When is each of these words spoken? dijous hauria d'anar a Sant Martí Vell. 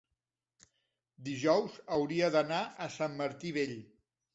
dijous 1.29 1.77
hauria 1.99 2.33
d'anar 2.39 2.67
a 2.89 2.93
Sant 2.99 3.23
Martí 3.23 3.59
Vell. 3.63 3.81